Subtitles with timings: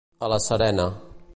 [0.27, 0.89] A la serena.